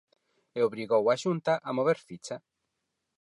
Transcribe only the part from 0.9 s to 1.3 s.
á